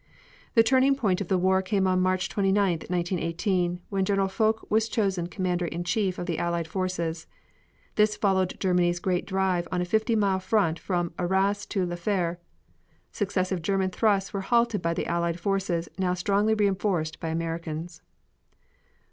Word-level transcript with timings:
The 0.55 0.63
turning 0.63 0.95
point 0.95 1.21
of 1.21 1.27
the 1.27 1.37
war 1.37 1.61
came 1.61 1.85
on 1.85 2.01
March 2.01 2.27
29, 2.27 2.71
1918, 2.89 3.81
when 3.89 4.03
General 4.03 4.27
Foch 4.29 4.65
was 4.67 4.89
chosen 4.89 5.27
Commander 5.27 5.67
in 5.67 5.83
Chief 5.83 6.15
of 6.17 6.21
all 6.23 6.25
the 6.25 6.39
Allied 6.39 6.67
forces. 6.67 7.27
This 7.97 8.15
followed 8.15 8.59
Germany's 8.59 8.97
great 8.97 9.27
drive 9.27 9.67
on 9.71 9.79
a 9.79 9.85
fifty 9.85 10.15
mile 10.15 10.39
front 10.39 10.79
from 10.79 11.13
Arras 11.19 11.67
to 11.67 11.85
La 11.85 11.97
Fere. 11.97 12.39
Successive 13.11 13.61
German 13.61 13.91
thrusts 13.91 14.33
were 14.33 14.41
halted 14.41 14.81
by 14.81 14.95
the 14.95 15.05
Allied 15.05 15.39
forces 15.39 15.87
now 15.99 16.15
strongly 16.15 16.55
reinforced 16.55 17.19
by 17.19 17.27
Americans. 17.27 18.01